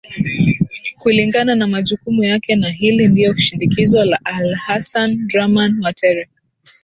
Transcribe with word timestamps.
kulingana 0.99 1.55
na 1.55 1.67
majukumu 1.67 2.23
yake 2.23 2.55
na 2.55 2.69
hili 2.69 3.07
ndio 3.07 3.37
shindikizo 3.37 4.05
la 4.05 4.19
alhasan 4.25 5.27
draman 5.27 5.79
watere 5.83 6.29